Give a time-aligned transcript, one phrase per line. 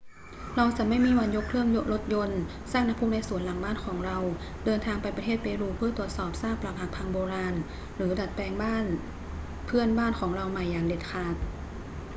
[0.55, 4.17] เราจะไม่มีวันยกเครื่องรถยนต์ สร้างน้ำพุในสวนหลังบ้านเรา
[4.65, 7.53] เดินทางไปประเทศเปรูเพื่อตรวจสอบซากปรักหักพังโบราณ
[7.95, 8.85] หรือดัดแปลงบ้าน
[9.65, 11.35] เพื่อนบ้านของเราใหม่อย่างเด็ดขาด